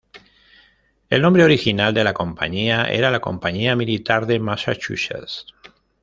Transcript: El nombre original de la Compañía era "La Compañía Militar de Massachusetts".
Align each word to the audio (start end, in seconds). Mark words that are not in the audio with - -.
El 1.11 1.21
nombre 1.21 1.43
original 1.43 1.93
de 1.93 2.03
la 2.03 2.15
Compañía 2.15 2.85
era 2.85 3.11
"La 3.11 3.19
Compañía 3.19 3.75
Militar 3.75 4.25
de 4.25 4.39
Massachusetts". 4.39 5.45